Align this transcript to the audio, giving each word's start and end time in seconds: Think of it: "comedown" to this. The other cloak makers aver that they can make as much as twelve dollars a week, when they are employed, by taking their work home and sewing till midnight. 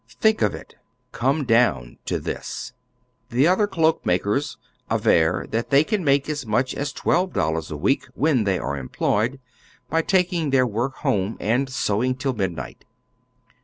Think 0.19 0.41
of 0.41 0.55
it: 0.55 0.73
"comedown" 1.11 1.99
to 2.05 2.17
this. 2.19 2.73
The 3.29 3.47
other 3.47 3.67
cloak 3.67 4.03
makers 4.03 4.57
aver 4.89 5.45
that 5.51 5.69
they 5.69 5.83
can 5.83 6.03
make 6.03 6.27
as 6.27 6.43
much 6.43 6.73
as 6.73 6.91
twelve 6.91 7.33
dollars 7.33 7.69
a 7.69 7.77
week, 7.77 8.07
when 8.15 8.43
they 8.43 8.57
are 8.57 8.75
employed, 8.77 9.39
by 9.91 10.01
taking 10.01 10.49
their 10.49 10.65
work 10.65 10.95
home 11.05 11.37
and 11.39 11.69
sewing 11.69 12.15
till 12.15 12.33
midnight. 12.33 12.83